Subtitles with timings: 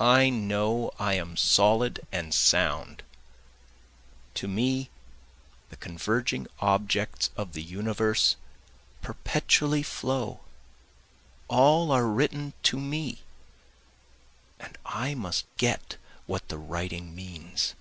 [0.00, 3.04] I know I am solid and sound,
[4.34, 4.90] To me
[5.70, 8.34] the converging objects of the universe
[9.00, 10.40] perpetually flow,
[11.46, 13.22] All are written to me,
[14.58, 17.74] and I must get what the writing means.